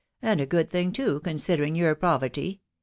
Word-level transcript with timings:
and 0.19 0.41
a 0.41 0.47
good 0.47 0.67
thing 0.67 0.91
too, 0.91 1.19
considering 1.19 1.75
your 1.75 1.93
poverty. 1.93 2.59